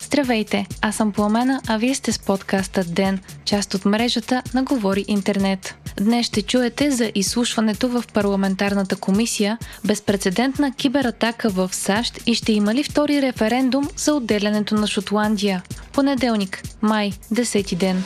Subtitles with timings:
[0.00, 5.04] Здравейте, аз съм Пламена, а вие сте с подкаста ДЕН, част от мрежата на Говори
[5.08, 5.74] Интернет.
[6.00, 12.74] Днес ще чуете за изслушването в парламентарната комисия, безпредседентна кибератака в САЩ и ще има
[12.74, 15.62] ли втори референдум за отделянето на Шотландия.
[15.92, 18.04] Понеделник, май, 10 ден.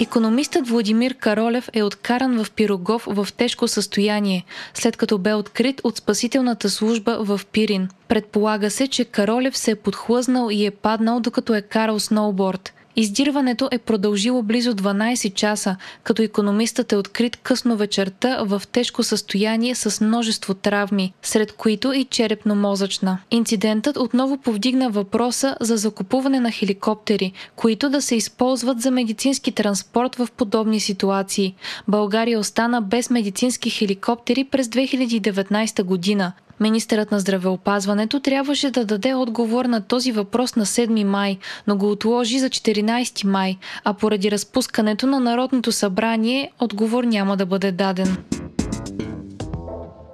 [0.00, 5.96] Економистът Владимир Каролев е откаран в Пирогов в тежко състояние, след като бе открит от
[5.96, 7.88] спасителната служба в Пирин.
[8.08, 12.72] Предполага се, че Каролев се е подхлъзнал и е паднал докато е карал сноуборд.
[12.98, 19.74] Издирването е продължило близо 12 часа, като економистът е открит късно вечерта в тежко състояние
[19.74, 23.18] с множество травми, сред които и черепно-мозъчна.
[23.30, 30.16] Инцидентът отново повдигна въпроса за закупуване на хеликоптери, които да се използват за медицински транспорт
[30.16, 31.54] в подобни ситуации.
[31.88, 39.64] България остана без медицински хеликоптери през 2019 година, Министърът на здравеопазването трябваше да даде отговор
[39.64, 45.06] на този въпрос на 7 май, но го отложи за 14 май, а поради разпускането
[45.06, 48.16] на Народното събрание отговор няма да бъде даден.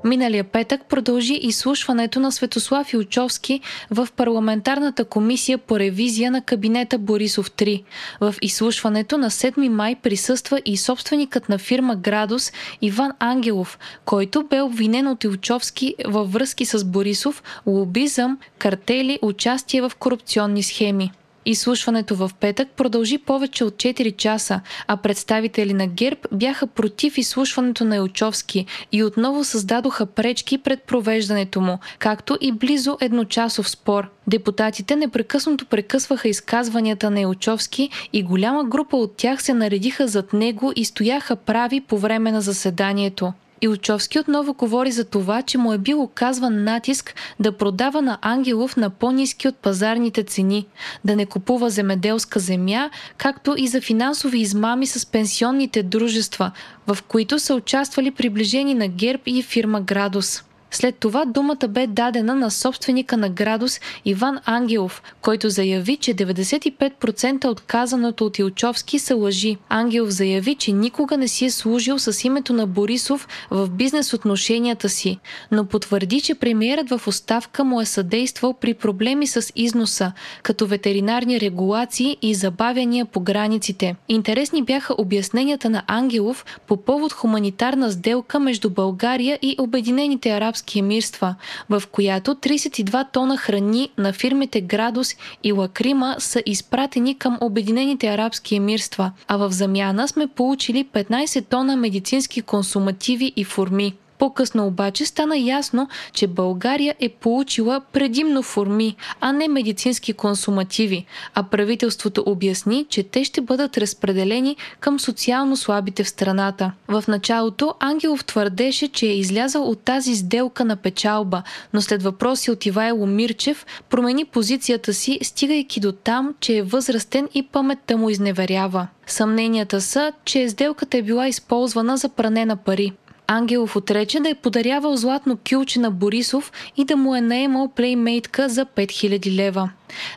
[0.05, 3.61] Миналия петък продължи изслушването на Светослав Илчовски
[3.91, 7.85] в парламентарната комисия по ревизия на кабинета Борисов 3.
[8.21, 12.53] В изслушването на 7 май присъства и собственикът на фирма Градус
[12.83, 19.93] Иван Ангелов, който бе обвинен от Илчовски във връзки с Борисов, лобизъм, картели, участие в
[19.99, 21.13] корупционни схеми.
[21.47, 27.85] Изслушването в петък продължи повече от 4 часа, а представители на ГЕРБ бяха против изслушването
[27.85, 34.09] на Илчовски и отново създадоха пречки пред провеждането му, както и близо едночасов спор.
[34.27, 40.73] Депутатите непрекъснато прекъсваха изказванията на Илчовски и голяма група от тях се наредиха зад него
[40.77, 43.33] и стояха прави по време на заседанието.
[43.61, 48.77] Илчовски отново говори за това, че му е бил оказван натиск да продава на Ангелов
[48.77, 50.67] на по-низки от пазарните цени,
[51.05, 56.53] да не купува земеделска земя, както и за финансови измами с пенсионните дружества,
[56.87, 60.43] в които са участвали приближени на ГЕРБ и фирма Градус.
[60.75, 67.45] След това думата бе дадена на собственика на Градус Иван Ангелов, който заяви, че 95%
[67.45, 69.57] от казаното от Илчовски са лъжи.
[69.69, 74.89] Ангелов заяви, че никога не си е служил с името на Борисов в бизнес отношенията
[74.89, 75.19] си,
[75.51, 81.41] но потвърди, че премиерът в оставка му е съдействал при проблеми с износа, като ветеринарни
[81.41, 83.97] регулации и забавяния по границите.
[84.09, 90.79] Интересни бяха обясненията на Ангелов по повод хуманитарна сделка между България и Обединените арабски арабски
[90.79, 91.35] емирства,
[91.71, 98.57] в която 32 тона храни на фирмите Градус и Лакрима са изпратени към Обединените арабски
[98.57, 103.95] емирства, а в замяна сме получили 15 тона медицински консумативи и форми.
[104.25, 111.43] По-късно обаче стана ясно, че България е получила предимно форми, а не медицински консумативи, а
[111.43, 116.73] правителството обясни, че те ще бъдат разпределени към социално слабите в страната.
[116.89, 121.43] В началото Ангелов твърдеше, че е излязал от тази сделка на печалба,
[121.73, 127.29] но след въпроси от Ивайло Мирчев промени позицията си, стигайки до там, че е възрастен
[127.35, 128.89] и паметта му изневерява.
[129.07, 132.93] Съмненията са, че сделката е била използвана за пране на пари.
[133.27, 138.49] Ангелов отрече да е подарявал златно кюлче на Борисов и да му е наемал плеймейтка
[138.49, 139.71] за 5000 лева.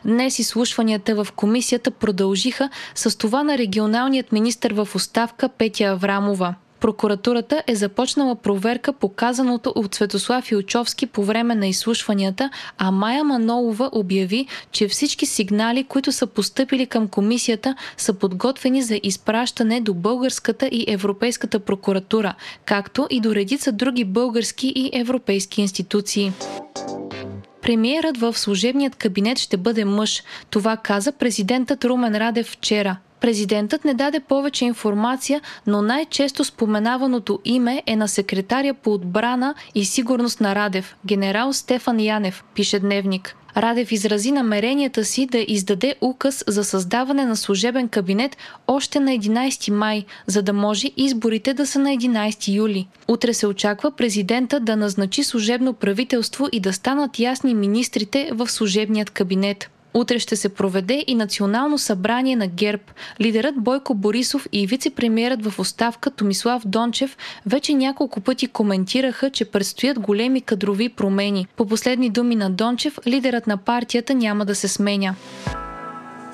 [0.04, 7.62] Днес изслушванията в комисията продължиха с това на регионалният министр в оставка Петя Аврамова– Прокуратурата
[7.66, 13.90] е започнала проверка по казаното от Светослав Илчовски по време на изслушванията, а Майя Манолова
[13.92, 20.66] обяви, че всички сигнали, които са поступили към комисията, са подготвени за изпращане до българската
[20.66, 22.34] и европейската прокуратура,
[22.64, 26.32] както и до редица други български и европейски институции.
[27.62, 30.22] Премиерът в служебният кабинет ще бъде мъж.
[30.50, 32.96] Това каза президентът Румен Радев вчера.
[33.20, 39.84] Президентът не даде повече информация, но най-често споменаваното име е на секретаря по отбрана и
[39.84, 43.36] сигурност на Радев, генерал Стефан Янев, пише Дневник.
[43.56, 48.36] Радев изрази намеренията си да издаде указ за създаване на служебен кабинет
[48.66, 52.88] още на 11 май, за да може изборите да са на 11 юли.
[53.08, 59.10] Утре се очаква президента да назначи служебно правителство и да станат ясни министрите в служебният
[59.10, 59.70] кабинет.
[59.94, 62.82] Утре ще се проведе и национално събрание на ГЕРБ.
[63.20, 69.98] Лидерът Бойко Борисов и вице-премьерът в оставка Томислав Дончев вече няколко пъти коментираха, че предстоят
[69.98, 71.46] големи кадрови промени.
[71.56, 75.14] По последни думи на Дончев, лидерът на партията няма да се сменя.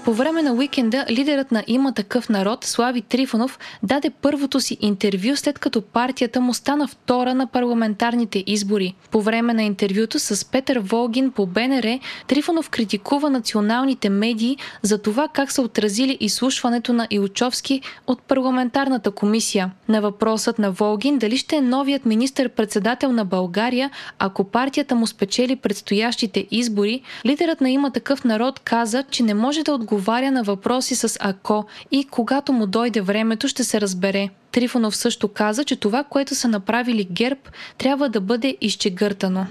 [0.04, 5.36] По време на уикенда лидерът на Има такъв народ, Слави Трифонов, даде първото си интервю
[5.36, 8.94] след като партията му стана втора на парламентарните избори.
[9.10, 15.28] По време на интервюто с Петър Волгин по БНР, Трифонов критикува националните медии за това
[15.28, 19.70] как са отразили изслушването на Илчовски от парламентарната комисия.
[19.88, 25.56] На въпросът на Волгин дали ще е новият министър-председател на България, ако партията му спечели
[25.56, 30.94] предстоящите избори, лидерът на Има такъв народ каза, че не може да отговаря на въпроси
[30.94, 34.28] с ако и когато му дойде времето ще се разбере.
[34.52, 37.40] Трифонов също каза, че това, което са направили ГЕРБ,
[37.78, 39.46] трябва да бъде изчегъртано.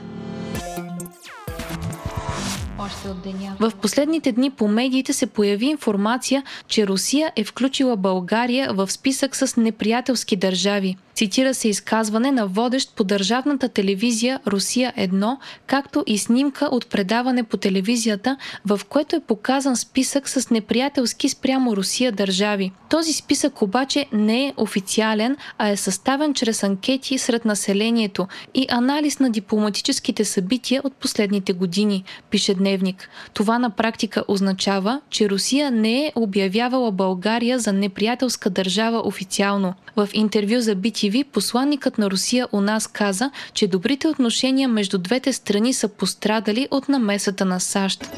[3.60, 9.36] В последните дни по медиите се появи информация, че Русия е включила България в списък
[9.36, 10.98] с неприятелски държави.
[11.16, 15.38] Цитира се изказване на водещ по държавната телевизия Русия 1,
[15.68, 21.76] както и снимка от предаване по телевизията, в което е показан списък с неприятелски спрямо
[21.76, 22.72] Русия държави.
[22.90, 29.20] Този списък обаче не е официален, а е съставен чрез анкети сред населението и анализ
[29.20, 33.10] на дипломатическите събития от последните години, пише Дневник.
[33.34, 39.74] Това на практика означава, че Русия не е обявявала България за неприятелска държава официално.
[39.96, 45.34] В интервю за BTV посланникът на Русия у нас каза, че добрите отношения между двете
[45.34, 48.10] страни са пострадали от намесата на САЩ.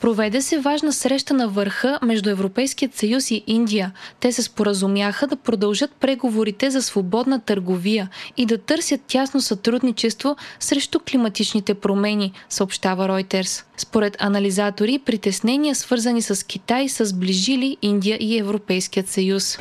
[0.00, 3.92] Проведе се важна среща на върха между Европейският съюз и Индия.
[4.20, 11.00] Те се споразумяха да продължат преговорите за свободна търговия и да търсят тясно сътрудничество срещу
[11.10, 13.64] климатичните промени, съобщава Reuters.
[13.76, 19.58] Според анализатори, притеснения свързани с Китай са сближили Индия и Европейският съюз.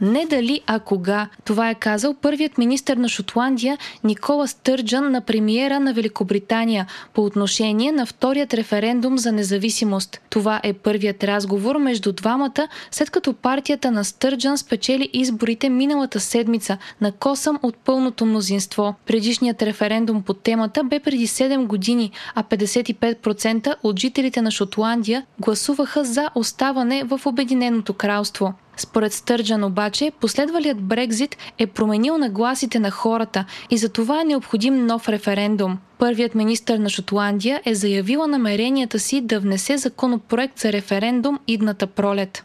[0.00, 1.28] Не дали, а кога.
[1.44, 7.92] Това е казал първият министр на Шотландия Никола Стърджан на премиера на Великобритания по отношение
[7.92, 10.20] на вторият референдум за независимост.
[10.30, 16.78] Това е първият разговор между двамата, след като партията на Стърджан спечели изборите миналата седмица
[17.00, 18.94] на косъм от пълното мнозинство.
[19.06, 26.04] Предишният референдум по темата бе преди 7 години, а 55% от жителите на Шотландия гласуваха
[26.04, 28.54] за оставане в Обединеното кралство.
[28.78, 34.86] Според Стърджан обаче, последвалият Брекзит е променил нагласите на хората и за това е необходим
[34.86, 35.78] нов референдум.
[35.98, 42.42] Първият министр на Шотландия е заявила намеренията си да внесе законопроект за референдум идната пролет.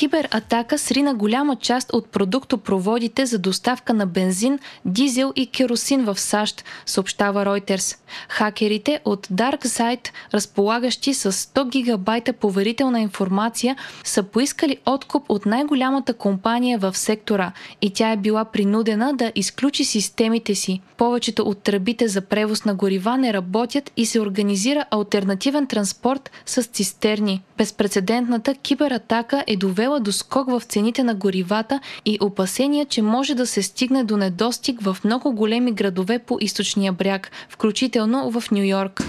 [0.00, 6.64] Кибератака срина голяма част от продуктопроводите за доставка на бензин, дизел и керосин в САЩ,
[6.86, 7.96] съобщава Reuters.
[8.28, 16.78] Хакерите от DarkSide, разполагащи с 100 гигабайта поверителна информация, са поискали откуп от най-голямата компания
[16.78, 20.80] в сектора и тя е била принудена да изключи системите си.
[20.96, 26.62] Повечето от тръбите за превоз на горива не работят и се организира альтернативен транспорт с
[26.62, 27.42] цистерни.
[27.58, 33.46] Безпредседентната кибератака е довела до скок в цените на горивата и опасения, че може да
[33.46, 39.02] се стигне до недостиг в много големи градове по източния бряг, включително в Нью Йорк.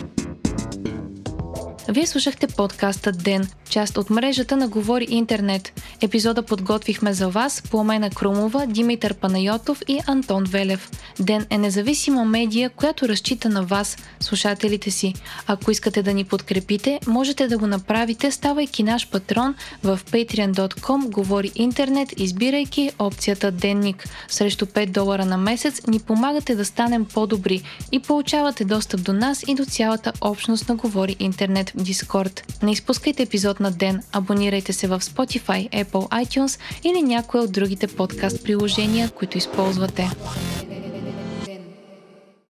[1.90, 5.82] Вие слушахте подкаста Ден, част от мрежата на Говори Интернет.
[6.02, 10.92] Епизода подготвихме за вас Пламена Крумова, Димитър Панайотов и Антон Велев.
[11.20, 15.14] Ден е независима медия, която разчита на вас, слушателите си.
[15.48, 21.52] Ако искате да ни подкрепите, можете да го направите, ставайки наш патрон в patreon.com Говори
[21.56, 24.10] Интернет, избирайки опцията Денник.
[24.28, 29.44] Срещу 5 долара на месец ни помагате да станем по-добри и получавате достъп до нас
[29.48, 32.64] и до цялата общност на Говори Интернет в Discord.
[32.64, 37.88] Не изпускайте епизод на ден, абонирайте се в Spotify, Apple, iTunes или някое от другите
[37.88, 40.12] подкаст приложения, които използвате.